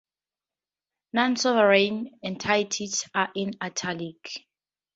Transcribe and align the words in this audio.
Non-sovereign 1.13 2.17
entities 2.23 3.07
are 3.13 3.29
in 3.35 3.51
italics. 3.61 4.35